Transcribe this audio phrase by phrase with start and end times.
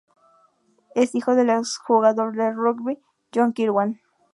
[0.95, 2.97] Es hijo del ex jugador de rugby
[3.31, 4.01] John Kirwan.